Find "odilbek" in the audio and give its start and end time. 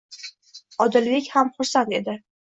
0.85-1.29